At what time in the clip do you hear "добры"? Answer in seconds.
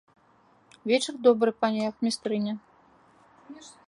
1.27-1.53